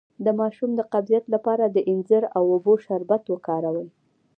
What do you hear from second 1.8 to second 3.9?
انځر او اوبو شربت وکاروئ